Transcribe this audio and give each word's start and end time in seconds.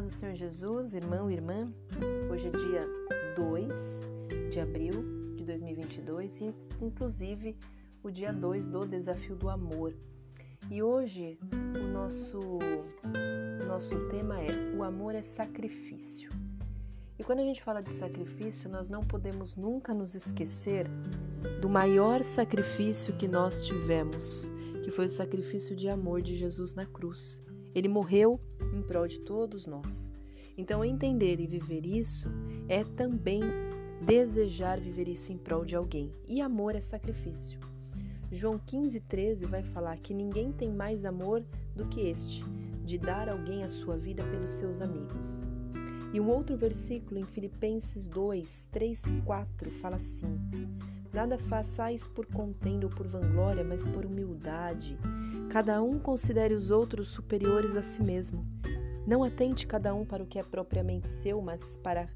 do 0.00 0.08
Senhor 0.08 0.34
Jesus, 0.34 0.94
irmão 0.94 1.30
e 1.30 1.34
irmã. 1.34 1.70
Hoje 2.32 2.48
é 2.48 2.50
dia 2.50 2.80
2 3.36 4.08
de 4.50 4.58
abril 4.58 5.34
de 5.36 5.44
2022 5.44 6.40
e, 6.40 6.54
inclusive, 6.80 7.54
o 8.02 8.10
dia 8.10 8.32
2 8.32 8.66
do 8.66 8.86
Desafio 8.86 9.36
do 9.36 9.50
Amor. 9.50 9.94
E 10.70 10.82
hoje 10.82 11.38
o 11.78 11.92
nosso, 11.92 12.38
o 12.40 13.66
nosso 13.66 13.94
tema 14.08 14.40
é: 14.40 14.48
O 14.78 14.82
amor 14.82 15.14
é 15.14 15.22
sacrifício. 15.22 16.30
E 17.18 17.22
quando 17.22 17.40
a 17.40 17.44
gente 17.44 17.62
fala 17.62 17.82
de 17.82 17.90
sacrifício, 17.90 18.70
nós 18.70 18.88
não 18.88 19.02
podemos 19.02 19.54
nunca 19.54 19.92
nos 19.92 20.14
esquecer 20.14 20.86
do 21.60 21.68
maior 21.68 22.24
sacrifício 22.24 23.14
que 23.14 23.28
nós 23.28 23.66
tivemos, 23.66 24.50
que 24.82 24.90
foi 24.90 25.04
o 25.04 25.10
sacrifício 25.10 25.76
de 25.76 25.90
amor 25.90 26.22
de 26.22 26.34
Jesus 26.34 26.72
na 26.72 26.86
cruz. 26.86 27.42
Ele 27.74 27.88
morreu 27.88 28.40
em 28.74 28.82
prol 28.82 29.06
de 29.06 29.20
todos 29.20 29.66
nós. 29.66 30.12
Então, 30.56 30.84
entender 30.84 31.40
e 31.40 31.46
viver 31.46 31.86
isso 31.86 32.28
é 32.68 32.84
também 32.84 33.40
desejar 34.04 34.80
viver 34.80 35.08
isso 35.08 35.32
em 35.32 35.38
prol 35.38 35.64
de 35.64 35.76
alguém. 35.76 36.12
E 36.26 36.40
amor 36.40 36.74
é 36.74 36.80
sacrifício. 36.80 37.58
João 38.30 38.58
15, 38.58 39.00
13 39.00 39.46
vai 39.46 39.62
falar 39.62 39.98
que 39.98 40.14
ninguém 40.14 40.52
tem 40.52 40.72
mais 40.72 41.04
amor 41.04 41.44
do 41.76 41.86
que 41.86 42.00
este, 42.00 42.42
de 42.84 42.96
dar 42.98 43.28
alguém 43.28 43.62
a 43.62 43.68
sua 43.68 43.96
vida 43.96 44.24
pelos 44.24 44.50
seus 44.50 44.80
amigos. 44.80 45.44
E 46.12 46.20
um 46.20 46.28
outro 46.28 46.56
versículo 46.56 47.18
em 47.18 47.24
Filipenses 47.24 48.06
2, 48.06 48.68
3 48.70 49.06
e 49.06 49.22
4 49.22 49.70
fala 49.80 49.96
assim: 49.96 50.38
Nada 51.12 51.38
façais 51.38 52.06
por 52.06 52.26
contenda 52.26 52.86
ou 52.86 52.92
por 52.92 53.06
vanglória, 53.06 53.64
mas 53.64 53.86
por 53.86 54.04
humildade. 54.04 54.98
Cada 55.50 55.82
um 55.82 55.98
considere 55.98 56.54
os 56.54 56.70
outros 56.70 57.08
superiores 57.08 57.76
a 57.76 57.82
si 57.82 58.02
mesmo. 58.02 58.46
Não 59.06 59.24
atente 59.24 59.66
cada 59.66 59.94
um 59.94 60.04
para 60.04 60.22
o 60.22 60.26
que 60.26 60.38
é 60.38 60.42
propriamente 60.42 61.08
seu, 61.08 61.40
mas 61.40 61.76
para 61.76 62.08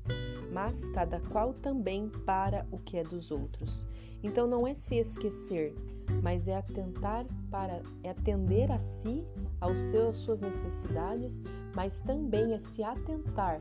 mas 0.57 0.89
cada 0.89 1.21
qual 1.21 1.53
também 1.53 2.09
para 2.25 2.67
o 2.71 2.79
que 2.79 2.97
é 2.97 3.03
dos 3.03 3.31
outros. 3.31 3.87
Então 4.23 4.47
não 4.47 4.67
é 4.67 4.73
se 4.73 4.95
esquecer, 4.95 5.75
mas 6.23 6.49
é 6.49 6.57
atentar 6.57 7.27
para 7.51 7.83
é 8.03 8.09
atender 8.09 8.73
a 8.73 8.79
si, 8.79 9.23
aos 9.61 9.77
seus, 9.77 10.09
às 10.09 10.17
suas 10.17 10.41
necessidades, 10.41 11.43
mas 11.75 12.01
também 12.01 12.55
é 12.55 12.59
se 12.59 12.83
atentar 12.83 13.61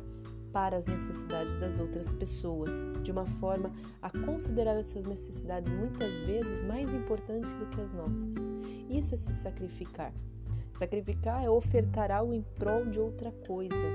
para 0.54 0.78
as 0.78 0.88
necessidades 0.88 1.58
das 1.58 1.80
outras 1.80 2.14
pessoas, 2.14 2.88
de 3.04 3.12
uma 3.12 3.26
forma 3.26 3.74
a 4.02 4.10
considerar 4.10 4.78
essas 4.78 5.06
necessidades 5.06 5.74
muitas 5.74 6.22
vezes 6.22 6.62
mais 6.62 6.94
importantes 6.94 7.56
do 7.56 7.66
que 7.66 7.82
as 7.82 7.92
nossas. 7.92 8.50
Isso 8.90 9.14
é 9.14 9.18
se 9.18 9.34
sacrificar. 9.34 10.14
Sacrificar 10.72 11.44
é 11.44 11.50
ofertar 11.50 12.10
algo 12.10 12.34
em 12.34 12.42
prol 12.58 12.86
de 12.86 13.02
outra 13.02 13.34
coisa. 13.46 13.86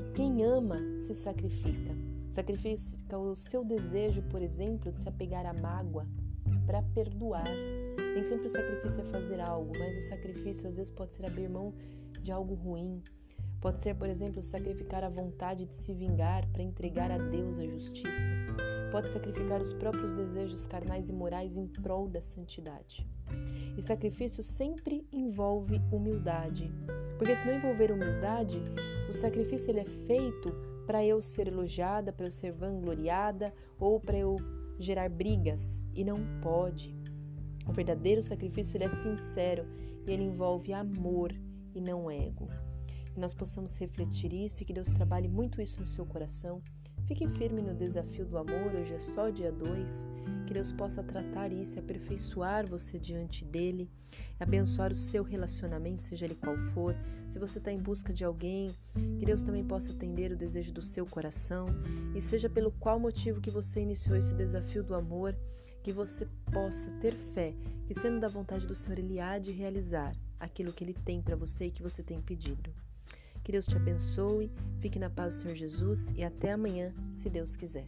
E 0.00 0.12
quem 0.14 0.42
ama 0.44 0.76
se 0.98 1.12
sacrifica. 1.12 2.05
Sacrifica 2.36 3.18
o 3.18 3.34
seu 3.34 3.64
desejo, 3.64 4.20
por 4.24 4.42
exemplo, 4.42 4.92
de 4.92 5.00
se 5.00 5.08
apegar 5.08 5.46
à 5.46 5.54
mágoa 5.54 6.06
para 6.66 6.82
perdoar. 6.82 7.48
Nem 8.14 8.22
sempre 8.22 8.44
o 8.44 8.50
sacrifício 8.50 9.00
é 9.00 9.06
fazer 9.06 9.40
algo, 9.40 9.72
mas 9.78 9.96
o 9.96 10.02
sacrifício 10.02 10.68
às 10.68 10.76
vezes 10.76 10.92
pode 10.92 11.14
ser 11.14 11.24
abrir 11.24 11.48
mão 11.48 11.72
de 12.20 12.30
algo 12.30 12.52
ruim, 12.54 13.02
Pode 13.58 13.80
ser, 13.80 13.94
por 13.94 14.08
exemplo, 14.08 14.42
sacrificar 14.42 15.02
a 15.02 15.08
vontade 15.08 15.64
de 15.64 15.74
se 15.74 15.94
vingar 15.94 16.46
para 16.52 16.62
entregar 16.62 17.10
a 17.10 17.18
Deus 17.18 17.58
a 17.58 17.66
justiça. 17.66 18.30
Pode 18.92 19.08
sacrificar 19.08 19.60
os 19.60 19.72
próprios 19.72 20.12
desejos 20.12 20.66
carnais 20.66 21.08
e 21.08 21.12
morais 21.12 21.56
em 21.56 21.66
prol 21.66 22.06
da 22.06 22.20
santidade. 22.20 23.04
E 23.76 23.82
sacrifício 23.82 24.42
sempre 24.42 25.06
envolve 25.10 25.80
humildade, 25.90 26.70
porque 27.18 27.34
se 27.34 27.46
não 27.46 27.56
envolver 27.56 27.90
humildade, 27.90 28.62
o 29.08 29.12
sacrifício 29.12 29.70
ele 29.70 29.80
é 29.80 29.84
feito 29.84 30.75
para 30.86 31.04
eu 31.04 31.20
ser 31.20 31.48
elogiada, 31.48 32.12
para 32.12 32.26
eu 32.26 32.30
ser 32.30 32.52
vangloriada 32.52 33.52
ou 33.78 33.98
para 33.98 34.18
eu 34.18 34.36
gerar 34.78 35.08
brigas 35.08 35.84
e 35.94 36.04
não 36.04 36.18
pode. 36.40 36.94
O 37.66 37.72
verdadeiro 37.72 38.22
sacrifício 38.22 38.82
é 38.82 38.88
sincero 38.88 39.66
e 40.06 40.12
ele 40.12 40.22
envolve 40.22 40.72
amor 40.72 41.32
e 41.74 41.80
não 41.80 42.10
ego 42.10 42.48
que 43.16 43.20
nós 43.20 43.32
possamos 43.32 43.78
refletir 43.78 44.30
isso 44.34 44.62
e 44.62 44.66
que 44.66 44.74
Deus 44.74 44.90
trabalhe 44.90 45.26
muito 45.26 45.62
isso 45.62 45.80
no 45.80 45.86
seu 45.86 46.04
coração. 46.04 46.60
Fique 47.06 47.28
firme 47.28 47.62
no 47.62 47.72
desafio 47.72 48.24
do 48.24 48.36
amor, 48.36 48.74
hoje 48.74 48.92
é 48.92 48.98
só 48.98 49.30
dia 49.30 49.52
2. 49.52 50.10
Que 50.44 50.54
Deus 50.54 50.72
possa 50.72 51.04
tratar 51.04 51.52
e 51.52 51.62
aperfeiçoar 51.78 52.68
você 52.68 52.98
diante 52.98 53.44
dele, 53.44 53.88
abençoar 54.40 54.90
o 54.90 54.94
seu 54.96 55.22
relacionamento, 55.22 56.02
seja 56.02 56.24
ele 56.24 56.34
qual 56.34 56.56
for. 56.74 56.96
Se 57.28 57.38
você 57.38 57.58
está 57.58 57.70
em 57.70 57.78
busca 57.78 58.12
de 58.12 58.24
alguém, 58.24 58.74
que 59.18 59.24
Deus 59.24 59.42
também 59.42 59.64
possa 59.64 59.92
atender 59.92 60.32
o 60.32 60.36
desejo 60.36 60.72
do 60.72 60.82
seu 60.82 61.06
coração 61.06 61.68
e 62.12 62.20
seja 62.20 62.50
pelo 62.50 62.72
qual 62.72 62.98
motivo 62.98 63.40
que 63.40 63.50
você 63.50 63.80
iniciou 63.80 64.16
esse 64.16 64.34
desafio 64.34 64.82
do 64.82 64.94
amor, 64.94 65.36
que 65.84 65.92
você 65.92 66.26
possa 66.52 66.90
ter 67.00 67.14
fé 67.14 67.54
que, 67.86 67.94
sendo 67.94 68.18
da 68.18 68.26
vontade 68.26 68.66
do 68.66 68.74
Senhor, 68.74 68.98
Ele 68.98 69.20
há 69.20 69.38
de 69.38 69.52
realizar 69.52 70.12
aquilo 70.40 70.72
que 70.72 70.82
Ele 70.82 70.94
tem 70.94 71.22
para 71.22 71.36
você 71.36 71.66
e 71.66 71.70
que 71.70 71.84
você 71.84 72.02
tem 72.02 72.20
pedido. 72.20 72.74
Que 73.46 73.52
Deus 73.52 73.64
te 73.64 73.76
abençoe, 73.76 74.50
fique 74.80 74.98
na 74.98 75.08
paz 75.08 75.36
do 75.36 75.42
Senhor 75.42 75.54
Jesus 75.54 76.12
e 76.16 76.24
até 76.24 76.50
amanhã, 76.50 76.92
se 77.12 77.30
Deus 77.30 77.54
quiser. 77.54 77.86